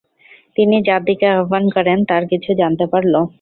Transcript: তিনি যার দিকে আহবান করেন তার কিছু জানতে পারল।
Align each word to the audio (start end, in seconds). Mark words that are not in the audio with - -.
তিনি 0.57 0.75
যার 0.87 1.01
দিকে 1.09 1.25
আহবান 1.33 1.63
করেন 1.75 1.97
তার 2.09 2.23
কিছু 2.31 2.49
জানতে 2.61 2.85
পারল। 2.93 3.13